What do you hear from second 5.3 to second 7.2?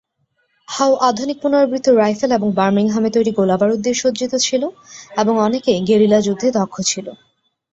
অনেকেই গেরিলা যুদ্ধে দক্ষ ছিল।